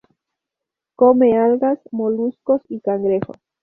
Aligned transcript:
Come 0.97 1.37
algas, 1.37 1.79
moluscos 1.91 2.63
y 2.69 2.79
cangrejos. 2.79 3.37